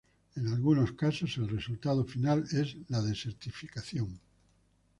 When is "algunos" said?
0.47-0.93